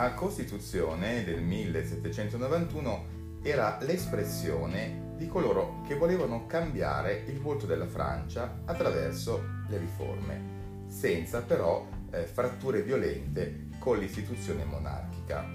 La 0.00 0.14
Costituzione 0.14 1.24
del 1.24 1.42
1791 1.42 3.04
era 3.42 3.76
l'espressione 3.82 5.12
di 5.18 5.28
coloro 5.28 5.82
che 5.86 5.94
volevano 5.94 6.46
cambiare 6.46 7.24
il 7.26 7.38
volto 7.38 7.66
della 7.66 7.86
Francia 7.86 8.62
attraverso 8.64 9.42
le 9.68 9.76
riforme, 9.76 10.86
senza 10.86 11.42
però 11.42 11.86
eh, 12.12 12.22
fratture 12.22 12.80
violente 12.80 13.66
con 13.78 13.98
l'istituzione 13.98 14.64
monarchica. 14.64 15.46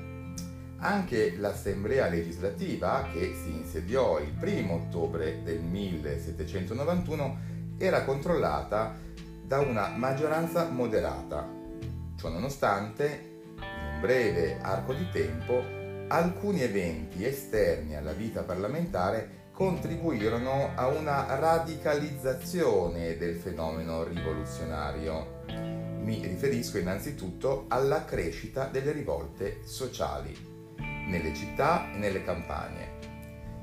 Anche 0.77 1.38
l'Assemblea 1.38 2.07
legislativa, 2.07 3.07
che 3.12 3.34
si 3.34 3.49
insediò 3.49 4.20
il 4.20 4.35
1 4.39 4.71
ottobre 4.71 5.41
del 5.41 5.62
1791, 5.62 7.38
era 7.80 8.03
controllata 8.03 8.95
da 9.43 9.59
una 9.62 9.88
maggioranza 9.88 10.70
moderata. 10.70 11.49
Ciò 12.16 12.30
nonostante, 12.30 13.34
in 13.34 13.34
breve 13.99 14.59
arco 14.62 14.94
di 14.94 15.09
tempo, 15.12 15.63
alcuni 16.08 16.62
eventi 16.62 17.26
esterni 17.26 17.95
alla 17.95 18.13
vita 18.13 18.44
parlamentare 18.44 19.44
contribuirono 19.52 20.72
a 20.76 20.88
una 20.88 21.36
radicalizzazione 21.36 23.17
del 23.17 23.36
fenomeno 23.38 24.03
rivoluzionario. 24.03 25.44
Mi 25.48 26.22
riferisco 26.26 26.77
innanzitutto 26.77 27.66
alla 27.70 28.03
crescita 28.05 28.66
delle 28.66 28.91
rivolte 28.91 29.62
sociali 29.63 30.53
nelle 31.08 31.34
città 31.34 31.91
e 31.94 31.98
nelle 31.98 32.23
campagne. 32.23 32.94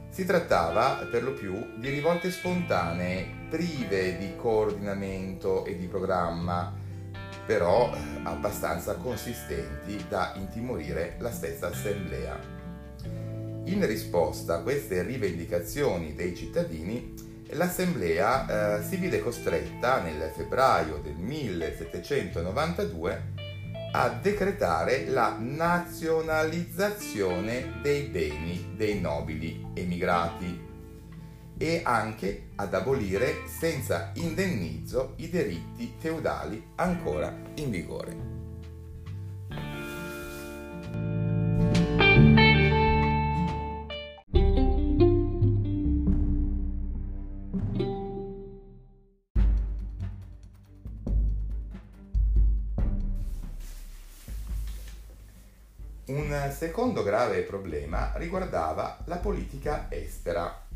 Si 0.09 0.25
trattava 0.25 1.07
per 1.11 1.23
lo 1.23 1.33
più 1.33 1.79
di 1.79 1.89
rivolte 1.89 2.31
spontanee, 2.31 3.47
prive 3.49 4.19
di 4.19 4.37
coordinamento 4.37 5.65
e 5.65 5.77
di 5.77 5.87
programma, 5.87 6.75
però 7.47 7.93
eh, 7.93 7.99
abbastanza 8.23 8.97
consistenti 8.97 10.03
da 10.09 10.33
intimorire 10.37 11.17
la 11.19 11.31
stessa 11.31 11.67
assemblea. 11.69 12.39
In 13.65 13.87
risposta 13.87 14.57
a 14.57 14.63
queste 14.63 15.03
rivendicazioni 15.03 16.15
dei 16.15 16.35
cittadini, 16.35 17.13
l'assemblea 17.51 18.79
eh, 18.79 18.83
si 18.83 18.97
vide 18.97 19.23
costretta 19.23 20.01
nel 20.01 20.33
febbraio 20.35 20.99
del 21.03 21.15
1792 21.15 23.41
a 23.95 24.09
decretare 24.09 25.05
la 25.07 25.37
nazionalizzazione 25.39 27.75
dei 27.83 28.05
beni 28.05 28.73
dei 28.75 28.99
nobili 28.99 29.67
emigrati 29.75 30.72
e 31.59 31.83
anche 31.85 32.49
ad 32.57 32.75
abolire 32.75 33.47
senza 33.47 34.13
indennizzo 34.15 35.15
i 35.17 35.29
diritti 35.29 35.93
feudali 35.99 36.71
ancora 36.77 37.35
in 37.55 37.71
vigore. 37.71 38.33
Un 56.05 56.53
secondo 56.55 57.03
grave 57.03 57.43
problema 57.43 58.13
riguardava 58.17 58.99
la 59.07 59.17
politica 59.17 59.87
estera. 59.89 60.71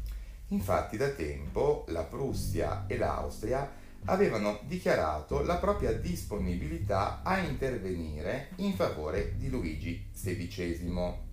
Infatti 0.48 0.96
da 0.96 1.08
tempo 1.08 1.84
la 1.88 2.04
Prussia 2.04 2.84
e 2.86 2.96
l'Austria 2.96 3.68
avevano 4.04 4.60
dichiarato 4.64 5.42
la 5.42 5.56
propria 5.56 5.92
disponibilità 5.92 7.22
a 7.22 7.38
intervenire 7.38 8.50
in 8.56 8.74
favore 8.74 9.36
di 9.36 9.48
Luigi 9.48 10.08
XVI. 10.12 11.24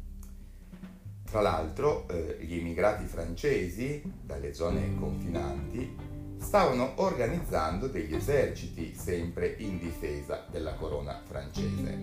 Tra 1.30 1.42
l'altro 1.42 2.08
eh, 2.08 2.38
gli 2.42 2.56
emigrati 2.56 3.06
francesi 3.06 4.02
dalle 4.22 4.54
zone 4.54 4.96
confinanti 5.00 5.96
stavano 6.40 6.94
organizzando 6.96 7.88
degli 7.88 8.14
eserciti 8.14 8.94
sempre 8.96 9.56
in 9.60 9.80
difesa 9.80 10.46
della 10.50 10.74
corona 10.74 11.22
francese. 11.26 11.98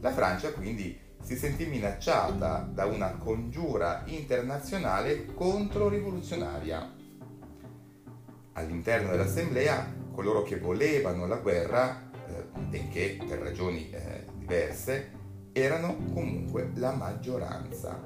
La 0.00 0.12
Francia 0.12 0.52
quindi 0.52 0.98
si 1.22 1.36
sentì 1.36 1.66
minacciata 1.66 2.68
da 2.70 2.84
una 2.86 3.12
congiura 3.12 4.02
internazionale 4.06 5.32
controrivoluzionaria. 5.34 6.94
All'interno 8.54 9.10
dell'Assemblea, 9.10 9.86
coloro 10.12 10.42
che 10.42 10.58
volevano 10.58 11.26
la 11.26 11.36
guerra, 11.36 12.10
eh, 12.26 12.44
benché 12.68 13.18
per 13.26 13.38
ragioni 13.38 13.88
eh, 13.90 14.26
diverse, 14.34 15.12
erano 15.52 15.96
comunque 16.12 16.70
la 16.74 16.92
maggioranza. 16.92 17.98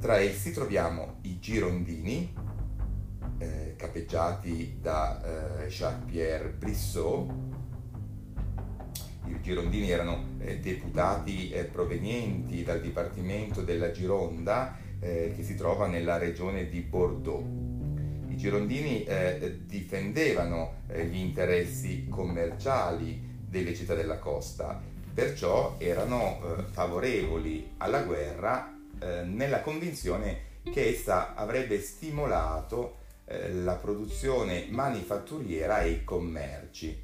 Tra 0.00 0.18
essi 0.18 0.50
troviamo 0.52 1.18
i 1.22 1.38
girondini, 1.38 2.34
eh, 3.38 3.74
capeggiati 3.76 4.78
da 4.80 5.62
eh, 5.62 5.66
Jacques-Pierre 5.68 6.48
Brissot, 6.48 7.49
girondini 9.50 9.90
erano 9.90 10.36
eh, 10.38 10.58
deputati 10.58 11.50
eh, 11.50 11.64
provenienti 11.64 12.62
dal 12.62 12.80
Dipartimento 12.80 13.62
della 13.62 13.90
Gironda 13.90 14.78
eh, 15.00 15.32
che 15.34 15.42
si 15.42 15.56
trova 15.56 15.88
nella 15.88 16.18
regione 16.18 16.68
di 16.68 16.80
Bordeaux. 16.80 17.44
I 18.28 18.36
girondini 18.36 19.04
difendevano 19.66 20.84
gli 20.86 21.16
interessi 21.16 22.06
commerciali 22.08 23.38
delle 23.46 23.74
città 23.74 23.94
della 23.94 24.18
costa, 24.18 24.80
perciò 25.12 25.74
erano 25.78 26.64
favorevoli 26.70 27.72
alla 27.78 28.02
guerra 28.02 28.74
nella 29.24 29.60
convinzione 29.60 30.38
che 30.62 30.88
essa 30.88 31.34
avrebbe 31.34 31.80
stimolato 31.80 32.98
la 33.26 33.74
produzione 33.74 34.68
manifatturiera 34.70 35.82
e 35.82 35.90
i 35.90 36.04
commerci. 36.04 37.02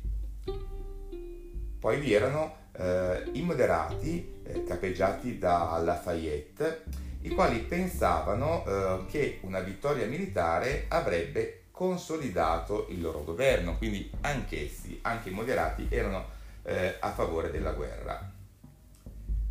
Poi 1.87 2.01
vi 2.01 2.15
erano 2.15 2.57
eh, 2.73 3.31
i 3.35 3.43
moderati 3.43 4.41
eh, 4.43 4.65
capeggiati 4.65 5.39
da 5.39 5.81
Lafayette, 5.85 6.83
i 7.21 7.29
quali 7.29 7.61
pensavano 7.61 8.65
eh, 8.67 9.05
che 9.09 9.39
una 9.43 9.61
vittoria 9.61 10.05
militare 10.07 10.87
avrebbe 10.89 11.67
consolidato 11.71 12.89
il 12.91 13.01
loro 13.01 13.23
governo, 13.23 13.79
quindi 13.79 14.11
anch'essi, 14.23 14.99
anche 15.03 15.29
i 15.29 15.33
moderati, 15.33 15.87
erano 15.89 16.25
eh, 16.65 16.97
a 16.99 17.13
favore 17.13 17.53
della 17.53 17.71
guerra. 17.71 18.33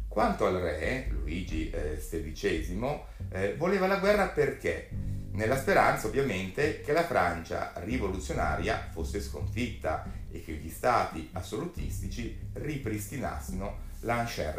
Quanto 0.10 0.46
al 0.46 0.56
re, 0.56 1.08
Luigi 1.12 1.70
XVI, 1.70 3.00
eh, 3.32 3.44
eh, 3.44 3.56
voleva 3.56 3.88
la 3.88 4.00
guerra 4.00 4.28
perché? 4.28 4.90
Nella 5.36 5.58
speranza 5.58 6.08
ovviamente 6.08 6.82
che 6.82 6.94
la 6.94 7.04
Francia 7.04 7.74
rivoluzionaria 7.76 8.90
fosse 8.92 9.22
sconfitta 9.22 10.06
e 10.32 10.44
che 10.44 10.54
gli 10.54 10.70
stati 10.70 11.30
assolutistici 11.34 12.38
ripristinassero 12.54 13.84
l'ancien 14.02 14.54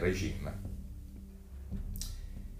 regime. 0.00 0.74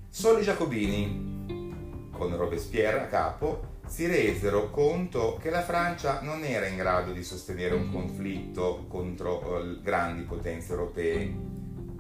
Solo 0.08 0.38
i 0.38 0.44
giacobini, 0.44 2.08
con 2.10 2.36
Robespierre 2.36 3.00
a 3.00 3.06
capo, 3.06 3.74
si 3.86 4.06
resero 4.06 4.70
conto 4.70 5.38
che 5.40 5.50
la 5.50 5.62
Francia 5.62 6.20
non 6.20 6.42
era 6.44 6.66
in 6.66 6.76
grado 6.76 7.12
di 7.12 7.22
sostenere 7.22 7.74
un 7.74 7.90
conflitto 7.92 8.86
contro 8.88 9.60
uh, 9.60 9.80
grandi 9.80 10.22
potenze 10.22 10.72
europee, 10.72 11.32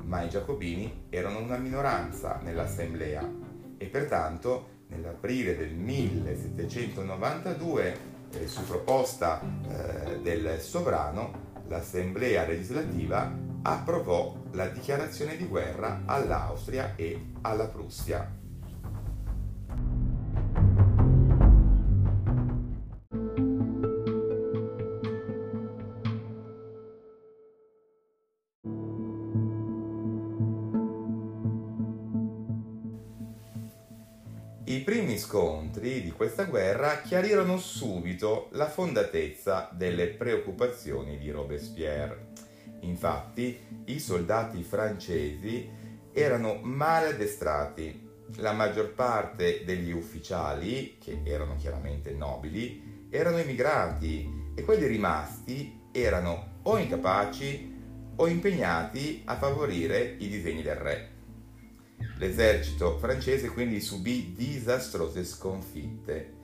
ma 0.02 0.22
i 0.22 0.28
giacobini 0.28 1.06
erano 1.10 1.38
una 1.38 1.56
minoranza 1.56 2.40
nell'assemblea 2.42 3.28
e 3.78 3.86
pertanto 3.86 4.75
nell'aprile 4.88 5.56
del 5.56 5.74
1792, 5.74 7.98
eh, 8.32 8.46
su 8.46 8.62
proposta 8.64 9.40
eh, 9.40 10.20
del 10.20 10.60
sovrano, 10.60 11.44
l'Assemblea 11.68 12.46
legislativa 12.46 13.32
approvò 13.62 14.36
la 14.52 14.68
dichiarazione 14.68 15.36
di 15.36 15.46
guerra 15.46 16.02
all'Austria 16.04 16.94
e 16.94 17.32
alla 17.42 17.66
Prussia. 17.66 18.35
Scontri 35.18 36.02
di 36.02 36.10
questa 36.10 36.44
guerra 36.44 37.00
chiarirono 37.00 37.58
subito 37.58 38.48
la 38.52 38.68
fondatezza 38.68 39.68
delle 39.72 40.08
preoccupazioni 40.08 41.18
di 41.18 41.30
Robespierre. 41.30 42.28
Infatti, 42.80 43.58
i 43.86 43.98
soldati 43.98 44.62
francesi 44.62 45.68
erano 46.12 46.58
male 46.62 47.08
addestrati. 47.08 48.04
La 48.36 48.52
maggior 48.52 48.92
parte 48.92 49.62
degli 49.64 49.92
ufficiali, 49.92 50.96
che 50.98 51.20
erano 51.24 51.56
chiaramente 51.56 52.12
nobili, 52.12 53.06
erano 53.10 53.38
immigrati 53.38 54.52
e 54.54 54.62
quelli 54.62 54.86
rimasti 54.86 55.84
erano 55.92 56.58
o 56.62 56.78
incapaci 56.78 57.74
o 58.16 58.26
impegnati 58.28 59.22
a 59.24 59.36
favorire 59.36 60.16
i 60.18 60.28
disegni 60.28 60.62
del 60.62 60.76
re. 60.76 61.15
L'esercito 62.18 62.98
francese 62.98 63.48
quindi 63.48 63.80
subì 63.80 64.32
disastrose 64.34 65.24
sconfitte 65.24 66.34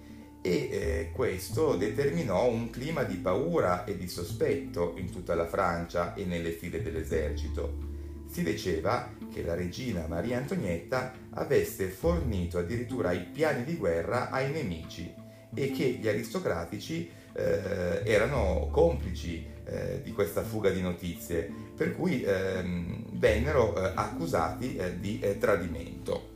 e 0.42 0.50
eh, 0.50 1.10
questo 1.12 1.76
determinò 1.76 2.48
un 2.48 2.68
clima 2.70 3.04
di 3.04 3.16
paura 3.16 3.84
e 3.84 3.96
di 3.96 4.08
sospetto 4.08 4.94
in 4.96 5.10
tutta 5.10 5.34
la 5.34 5.46
Francia 5.46 6.14
e 6.14 6.24
nelle 6.24 6.50
file 6.50 6.82
dell'esercito. 6.82 7.90
Si 8.28 8.42
diceva 8.42 9.10
che 9.32 9.44
la 9.44 9.54
regina 9.54 10.06
Maria 10.08 10.38
Antonietta 10.38 11.12
avesse 11.30 11.86
fornito 11.88 12.58
addirittura 12.58 13.12
i 13.12 13.24
piani 13.24 13.62
di 13.62 13.76
guerra 13.76 14.30
ai 14.30 14.50
nemici 14.50 15.14
e 15.54 15.70
che 15.70 15.98
gli 16.00 16.08
aristocratici 16.08 17.08
eh, 17.34 18.02
erano 18.04 18.68
complici 18.70 19.46
eh, 19.64 20.00
di 20.02 20.12
questa 20.12 20.42
fuga 20.42 20.70
di 20.70 20.80
notizie, 20.80 21.61
per 21.74 21.94
cui 21.94 22.22
ehm, 22.22 23.18
vennero 23.18 23.76
eh, 23.76 23.92
accusati 23.94 24.76
eh, 24.76 24.98
di 24.98 25.18
eh, 25.20 25.38
tradimento. 25.38 26.30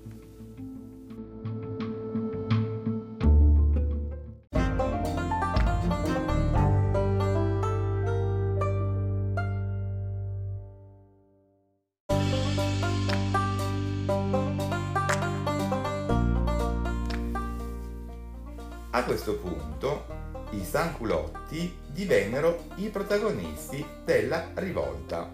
A 18.91 19.05
questo 19.05 19.37
punto 19.37 20.07
i 20.53 20.65
Sanculotti 20.65 21.85
divennero 21.97 22.67
i 22.75 22.91
protagonisti 22.91 23.85
della 24.05 24.51
rivolta. 24.57 25.31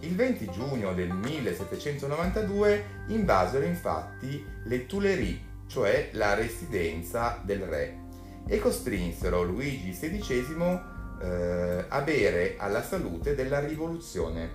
Il 0.00 0.16
20 0.16 0.50
giugno 0.50 0.92
del 0.92 1.12
1792 1.12 2.84
invasero 3.06 3.64
infatti 3.64 4.44
le 4.64 4.86
Tuileries, 4.86 5.38
cioè 5.68 6.10
la 6.14 6.34
residenza 6.34 7.38
del 7.44 7.60
re, 7.60 7.98
e 8.44 8.58
costrinsero 8.58 9.42
Luigi 9.44 9.92
XVI 9.92 10.80
eh, 11.22 11.84
a 11.86 12.00
bere 12.00 12.56
alla 12.58 12.82
salute 12.82 13.36
della 13.36 13.60
rivoluzione. 13.60 14.50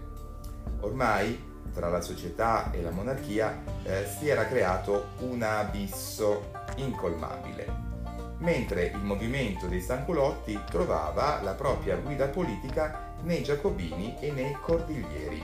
Ormai 0.81 1.53
tra 1.73 1.87
la 1.87 2.01
società 2.01 2.69
e 2.71 2.81
la 2.81 2.91
monarchia 2.91 3.63
eh, 3.83 4.05
si 4.05 4.27
era 4.27 4.45
creato 4.45 5.11
un 5.19 5.41
abisso 5.41 6.51
incolmabile 6.75 7.94
mentre 8.39 8.91
il 8.93 9.03
movimento 9.03 9.67
dei 9.67 9.81
Sanculotti 9.81 10.59
trovava 10.69 11.41
la 11.41 11.53
propria 11.53 11.95
guida 11.95 12.27
politica 12.27 13.13
nei 13.23 13.43
Giacobini 13.43 14.17
e 14.19 14.31
nei 14.31 14.53
Cordiglieri. 14.53 15.43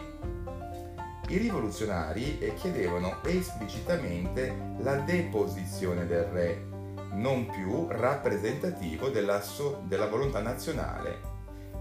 I 1.27 1.37
rivoluzionari 1.37 2.39
eh, 2.39 2.53
chiedevano 2.55 3.17
esplicitamente 3.23 4.73
la 4.79 4.95
deposizione 4.95 6.05
del 6.05 6.23
re, 6.25 6.65
non 7.13 7.45
più 7.49 7.87
rappresentativo 7.89 9.09
della, 9.09 9.41
so- 9.41 9.81
della 9.85 10.07
volontà 10.07 10.41
nazionale, 10.41 11.29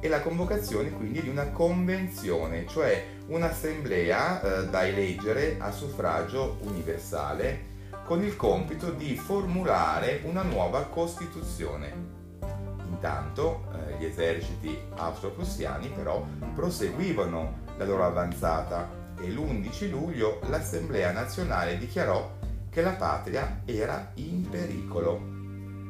e 0.01 0.09
la 0.09 0.21
convocazione 0.21 0.91
quindi 0.91 1.21
di 1.21 1.29
una 1.29 1.51
convenzione, 1.51 2.67
cioè 2.67 3.05
un'assemblea 3.27 4.41
eh, 4.41 4.69
da 4.69 4.87
eleggere 4.87 5.57
a 5.59 5.71
suffragio 5.71 6.59
universale 6.63 7.69
con 8.11 8.25
il 8.25 8.35
compito 8.35 8.91
di 8.91 9.15
formulare 9.17 10.23
una 10.25 10.43
nuova 10.43 10.83
Costituzione. 10.87 11.93
Intanto 12.89 13.69
eh, 13.73 13.99
gli 13.99 14.05
eserciti 14.05 14.77
austro-prussiani 14.97 15.91
però 15.91 16.27
proseguivano 16.53 17.59
la 17.77 17.85
loro 17.85 18.05
avanzata 18.05 18.91
e 19.17 19.29
l'11 19.29 19.91
luglio 19.91 20.41
l'Assemblea 20.49 21.13
nazionale 21.13 21.79
dichiarò 21.79 22.33
che 22.69 22.83
la 22.83 22.95
patria 22.95 23.61
era 23.65 24.11
in 24.15 24.49
pericolo. 24.49 25.15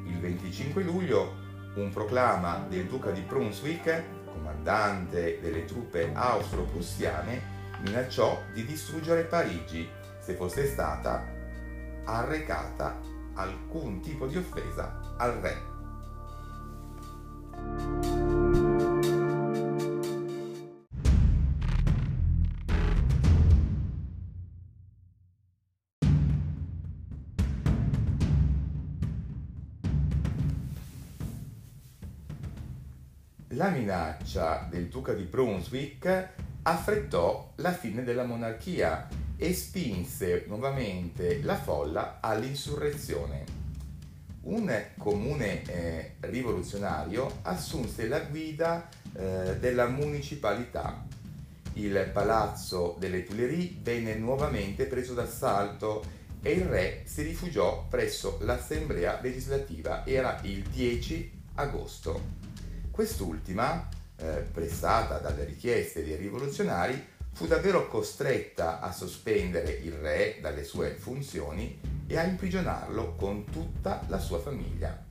Il 0.04 0.18
25 0.20 0.82
luglio 0.82 1.36
un 1.76 1.88
proclama 1.88 2.66
del 2.68 2.84
duca 2.84 3.12
di 3.12 3.22
Brunswick, 3.22 4.02
comandante 4.26 5.38
delle 5.40 5.64
truppe 5.64 6.10
austro-prussiane, 6.12 7.40
minacciò 7.80 8.42
di 8.52 8.66
distruggere 8.66 9.22
Parigi 9.22 9.88
se 10.18 10.34
fosse 10.34 10.66
stata 10.66 11.38
arrecata 12.04 12.98
alcun 13.34 14.00
tipo 14.00 14.26
di 14.26 14.36
offesa 14.36 15.14
al 15.16 15.32
re. 15.34 15.68
La 33.54 33.68
minaccia 33.68 34.66
del 34.70 34.88
duca 34.88 35.12
di 35.12 35.24
Brunswick 35.24 36.28
affrettò 36.62 37.52
la 37.56 37.72
fine 37.72 38.02
della 38.04 38.24
monarchia 38.24 39.06
e 39.42 39.54
spinse 39.54 40.44
nuovamente 40.48 41.40
la 41.42 41.56
folla 41.56 42.18
all'insurrezione. 42.20 43.44
Un 44.42 44.84
comune 44.98 45.62
eh, 45.62 46.16
rivoluzionario 46.20 47.38
assunse 47.42 48.06
la 48.06 48.20
guida 48.20 48.86
eh, 49.14 49.56
della 49.58 49.86
municipalità. 49.86 51.06
Il 51.74 52.10
palazzo 52.12 52.96
delle 52.98 53.24
Tuileries 53.24 53.76
venne 53.80 54.14
nuovamente 54.16 54.84
preso 54.84 55.14
d'assalto 55.14 56.04
e 56.42 56.52
il 56.52 56.64
re 56.64 57.04
si 57.06 57.22
rifugiò 57.22 57.86
presso 57.88 58.40
l'assemblea 58.42 59.20
legislativa. 59.22 60.04
Era 60.04 60.38
il 60.42 60.64
10 60.64 61.32
agosto. 61.54 62.20
Quest'ultima, 62.90 63.88
eh, 64.16 64.44
pressata 64.52 65.16
dalle 65.16 65.44
richieste 65.44 66.04
dei 66.04 66.16
rivoluzionari, 66.16 67.18
fu 67.32 67.46
davvero 67.46 67.88
costretta 67.88 68.80
a 68.80 68.92
sospendere 68.92 69.70
il 69.70 69.92
re 69.92 70.38
dalle 70.40 70.64
sue 70.64 70.90
funzioni 70.90 71.78
e 72.06 72.18
a 72.18 72.24
imprigionarlo 72.24 73.14
con 73.14 73.44
tutta 73.44 74.04
la 74.08 74.18
sua 74.18 74.40
famiglia. 74.40 75.06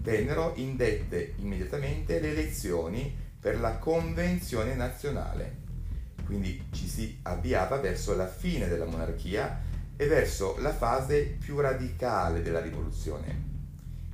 Vennero 0.00 0.52
indette 0.56 1.34
immediatamente 1.38 2.18
le 2.20 2.30
elezioni 2.30 3.14
per 3.38 3.60
la 3.60 3.76
Convenzione 3.76 4.74
nazionale, 4.74 5.56
quindi 6.24 6.66
ci 6.72 6.88
si 6.88 7.18
avviava 7.22 7.78
verso 7.78 8.16
la 8.16 8.26
fine 8.26 8.68
della 8.68 8.86
monarchia 8.86 9.62
e 9.96 10.06
verso 10.06 10.56
la 10.58 10.72
fase 10.72 11.22
più 11.22 11.60
radicale 11.60 12.42
della 12.42 12.60
rivoluzione. 12.60 13.46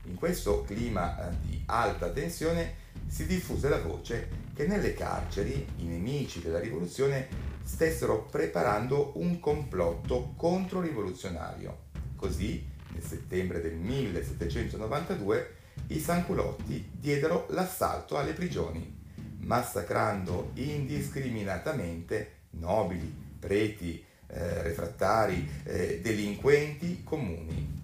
In 0.04 0.14
questo 0.14 0.62
clima 0.64 1.30
di 1.40 1.62
alta 1.66 2.10
tensione 2.10 2.82
si 3.06 3.26
diffuse 3.26 3.68
la 3.68 3.80
voce 3.80 4.28
che 4.54 4.66
nelle 4.66 4.94
carceri 4.94 5.66
i 5.78 5.84
nemici 5.84 6.40
della 6.40 6.60
rivoluzione 6.60 7.28
stessero 7.64 8.24
preparando 8.30 9.12
un 9.16 9.40
complotto 9.40 10.34
controrivoluzionario. 10.36 11.82
Così, 12.16 12.64
nel 12.92 13.02
settembre 13.02 13.60
del 13.60 13.74
1792, 13.74 15.62
i 15.88 15.98
Sanculotti 15.98 16.88
diedero 16.92 17.46
l'assalto 17.50 18.16
alle 18.16 18.32
prigioni, 18.32 19.02
massacrando 19.40 20.50
indiscriminatamente 20.54 22.42
nobili, 22.50 23.12
preti, 23.38 24.02
eh, 24.28 24.62
refrattari, 24.62 25.48
eh, 25.64 26.00
delinquenti 26.00 27.02
comuni. 27.02 27.82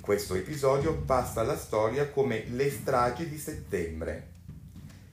Questo 0.00 0.36
episodio 0.36 0.94
passa 0.98 1.40
alla 1.40 1.56
storia 1.56 2.08
come 2.08 2.44
le 2.50 2.70
stragi 2.70 3.28
di 3.28 3.38
settembre, 3.38 4.34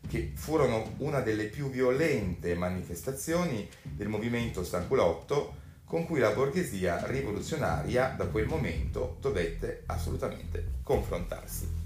che 0.08 0.32
furono 0.36 0.94
una 0.98 1.22
delle 1.22 1.46
più 1.46 1.70
violente 1.70 2.56
manifestazioni 2.56 3.68
del 3.82 4.08
movimento 4.08 4.64
Sanculotto 4.64 5.62
con 5.86 6.06
cui 6.06 6.20
la 6.20 6.32
borghesia 6.32 7.06
rivoluzionaria 7.06 8.16
da 8.18 8.26
quel 8.28 8.48
momento 8.48 9.18
dovette 9.20 9.84
assolutamente 9.86 10.66
confrontarsi. 10.84 11.83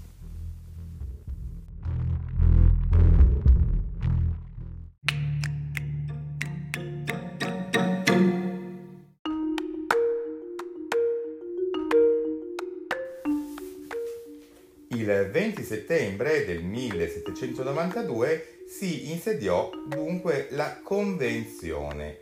Settembre 15.68 16.44
del 16.46 16.62
1792 16.62 18.62
si 18.66 19.10
insediò 19.10 19.70
dunque 19.86 20.48
la 20.52 20.80
Convenzione, 20.82 22.20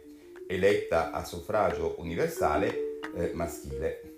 eletta 0.48 1.12
a 1.12 1.24
suffragio 1.24 1.94
universale 1.98 2.98
eh, 3.16 3.30
maschile. 3.34 4.14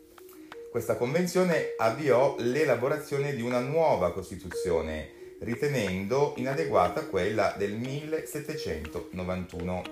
Questa 0.71 0.97
convenzione 0.97 1.75
avviò 1.77 2.37
l'elaborazione 2.39 3.35
di 3.35 3.43
una 3.43 3.61
nuova 3.61 4.13
Costituzione 4.13 5.11
ritenendo 5.41 6.33
inadeguata 6.39 7.05
quella 7.05 7.55
del 7.59 7.75
1791. 7.75 9.83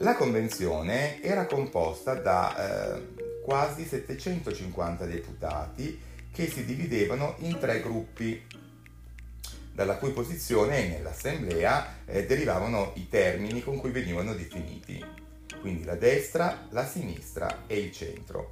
La 0.00 0.16
convenzione 0.16 1.22
era 1.22 1.46
composta 1.46 2.14
da 2.14 2.96
eh, 2.96 3.00
quasi 3.44 3.84
750 3.84 5.06
deputati 5.06 6.12
che 6.34 6.48
si 6.48 6.64
dividevano 6.64 7.36
in 7.38 7.56
tre 7.60 7.80
gruppi, 7.80 8.42
dalla 9.72 9.96
cui 9.98 10.10
posizione 10.10 10.88
nell'assemblea 10.88 12.04
eh, 12.06 12.26
derivavano 12.26 12.92
i 12.96 13.08
termini 13.08 13.62
con 13.62 13.78
cui 13.78 13.92
venivano 13.92 14.34
definiti, 14.34 15.02
quindi 15.60 15.84
la 15.84 15.94
destra, 15.94 16.66
la 16.70 16.84
sinistra 16.84 17.62
e 17.68 17.78
il 17.78 17.92
centro. 17.92 18.48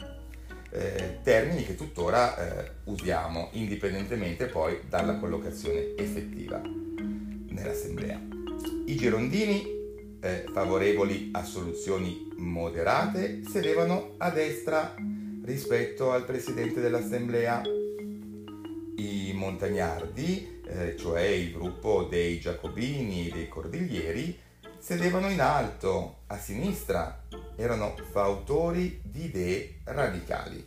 Eh, 0.70 1.18
termini 1.22 1.66
che 1.66 1.74
tuttora 1.74 2.36
eh, 2.64 2.70
usiamo 2.84 3.48
indipendentemente 3.52 4.46
poi 4.46 4.80
dalla 4.88 5.16
collocazione 5.16 5.94
effettiva 5.96 6.60
nell'assemblea. 6.60 8.20
I 8.86 8.94
girondini 8.94 9.66
eh, 10.20 10.44
favorevoli 10.52 11.30
a 11.32 11.44
soluzioni 11.44 12.30
moderate 12.36 13.42
sedevano 13.50 14.14
a 14.18 14.30
destra 14.30 14.94
rispetto 15.44 16.12
al 16.12 16.24
presidente 16.24 16.80
dell'assemblea. 16.80 17.62
I 18.96 19.32
montagnardi, 19.34 20.62
eh, 20.66 20.96
cioè 20.96 21.22
il 21.22 21.52
gruppo 21.52 22.04
dei 22.04 22.38
giacobini 22.38 23.28
e 23.28 23.32
dei 23.32 23.48
cordiglieri, 23.48 24.38
sedevano 24.78 25.28
in 25.28 25.40
alto, 25.40 26.22
a 26.26 26.36
sinistra, 26.38 27.24
erano 27.56 27.96
fautori 28.10 29.00
di 29.04 29.24
idee 29.24 29.80
radicali. 29.84 30.66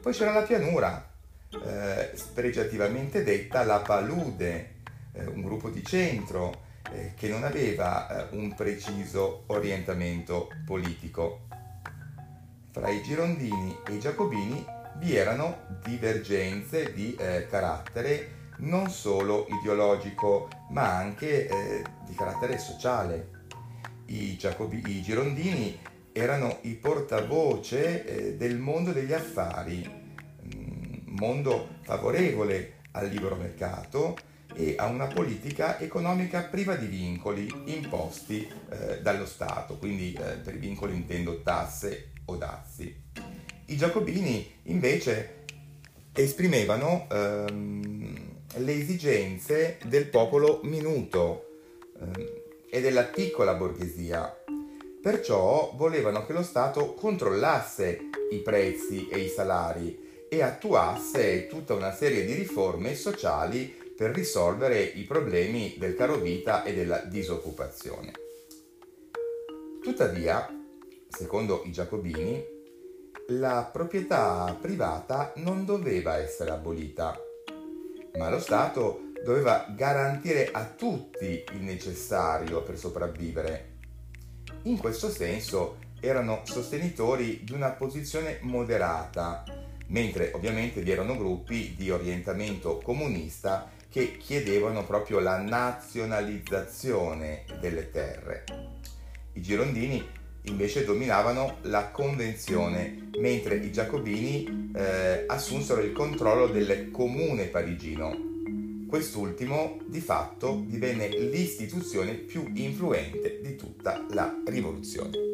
Poi 0.00 0.12
c'era 0.12 0.32
la 0.32 0.42
pianura, 0.42 1.10
eh, 1.50 2.10
spregiativamente 2.14 3.22
detta 3.22 3.64
la 3.64 3.80
palude, 3.80 4.74
eh, 5.12 5.26
un 5.26 5.42
gruppo 5.42 5.70
di 5.70 5.84
centro, 5.84 6.62
eh, 6.92 7.12
che 7.16 7.28
non 7.28 7.44
aveva 7.44 8.28
eh, 8.30 8.36
un 8.36 8.54
preciso 8.54 9.44
orientamento 9.46 10.48
politico. 10.66 11.46
Fra 12.74 12.90
i 12.90 13.04
girondini 13.04 13.78
e 13.86 13.94
i 13.94 14.00
giacobini 14.00 14.66
vi 14.96 15.14
erano 15.14 15.78
divergenze 15.84 16.92
di 16.92 17.14
eh, 17.14 17.46
carattere 17.48 18.50
non 18.58 18.90
solo 18.90 19.46
ideologico, 19.60 20.48
ma 20.70 20.96
anche 20.96 21.46
eh, 21.46 21.84
di 22.04 22.14
carattere 22.16 22.58
sociale. 22.58 23.30
I, 24.06 24.36
Giacobi, 24.36 24.82
I, 24.84 25.02
girondini 25.02 25.78
erano 26.10 26.58
i 26.62 26.74
portavoce 26.74 28.04
eh, 28.04 28.36
del 28.36 28.58
mondo 28.58 28.90
degli 28.90 29.12
affari, 29.12 29.88
mm, 30.52 31.16
mondo 31.20 31.76
favorevole 31.82 32.80
al 32.90 33.06
libero 33.06 33.36
mercato, 33.36 34.16
e 34.52 34.74
a 34.76 34.86
una 34.86 35.06
politica 35.06 35.78
economica 35.78 36.42
priva 36.42 36.74
di 36.74 36.86
vincoli 36.86 37.48
imposti 37.66 38.48
eh, 38.68 39.00
dallo 39.00 39.26
Stato, 39.26 39.78
quindi 39.78 40.12
eh, 40.12 40.38
per 40.38 40.58
vincoli 40.58 40.96
intendo 40.96 41.40
tasse 41.40 42.08
o 42.26 42.36
dazi. 42.36 43.02
I 43.66 43.76
giacobini 43.76 44.60
invece 44.64 45.44
esprimevano 46.12 47.06
ehm, 47.10 48.32
le 48.56 48.72
esigenze 48.72 49.78
del 49.84 50.06
popolo 50.08 50.60
minuto 50.62 51.46
ehm, 51.98 52.42
e 52.70 52.80
della 52.80 53.04
piccola 53.04 53.54
borghesia, 53.54 54.36
perciò 55.00 55.72
volevano 55.76 56.24
che 56.24 56.32
lo 56.32 56.42
Stato 56.42 56.94
controllasse 56.94 58.00
i 58.30 58.38
prezzi 58.38 59.08
e 59.08 59.18
i 59.18 59.28
salari 59.28 60.26
e 60.28 60.42
attuasse 60.42 61.46
tutta 61.46 61.74
una 61.74 61.92
serie 61.94 62.24
di 62.24 62.32
riforme 62.32 62.94
sociali 62.94 63.82
per 63.96 64.10
risolvere 64.10 64.82
i 64.82 65.02
problemi 65.04 65.76
del 65.78 65.94
caro 65.94 66.16
vita 66.16 66.64
e 66.64 66.74
della 66.74 66.98
disoccupazione. 66.98 68.12
Tuttavia, 69.82 70.53
secondo 71.14 71.62
i 71.64 71.70
giacobini, 71.70 72.44
la 73.28 73.70
proprietà 73.72 74.58
privata 74.60 75.32
non 75.36 75.64
doveva 75.64 76.16
essere 76.16 76.50
abolita, 76.50 77.16
ma 78.18 78.28
lo 78.28 78.40
Stato 78.40 79.12
doveva 79.24 79.66
garantire 79.74 80.50
a 80.50 80.66
tutti 80.66 81.44
il 81.52 81.60
necessario 81.60 82.62
per 82.62 82.76
sopravvivere. 82.76 83.70
In 84.64 84.76
questo 84.76 85.08
senso 85.08 85.76
erano 86.00 86.40
sostenitori 86.44 87.44
di 87.44 87.52
una 87.52 87.70
posizione 87.70 88.40
moderata, 88.42 89.44
mentre 89.86 90.32
ovviamente 90.34 90.82
vi 90.82 90.90
erano 90.90 91.16
gruppi 91.16 91.76
di 91.76 91.90
orientamento 91.90 92.78
comunista 92.78 93.70
che 93.88 94.16
chiedevano 94.16 94.84
proprio 94.84 95.20
la 95.20 95.38
nazionalizzazione 95.38 97.44
delle 97.60 97.90
terre. 97.90 98.44
I 99.32 99.40
girondini 99.40 100.22
invece 100.44 100.84
dominavano 100.84 101.58
la 101.62 101.90
convenzione, 101.90 103.08
mentre 103.18 103.56
i 103.56 103.72
giacobini 103.72 104.70
eh, 104.74 105.24
assunsero 105.26 105.80
il 105.80 105.92
controllo 105.92 106.46
del 106.46 106.90
comune 106.90 107.46
parigino. 107.46 108.32
Quest'ultimo, 108.88 109.78
di 109.86 110.00
fatto, 110.00 110.62
divenne 110.66 111.08
l'istituzione 111.08 112.14
più 112.14 112.50
influente 112.54 113.40
di 113.42 113.56
tutta 113.56 114.04
la 114.10 114.32
rivoluzione. 114.46 115.33